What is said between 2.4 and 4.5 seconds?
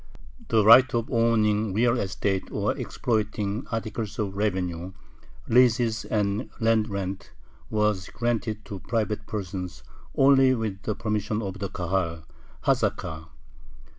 or exploiting articles of